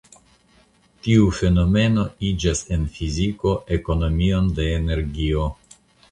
Tiu 1.07 1.25
fenomeno 1.39 2.05
iĝas 2.29 2.61
en 2.77 2.87
fiziko 2.95 3.51
ekonomion 3.75 4.47
de 4.61 4.65
energio. 4.79 5.45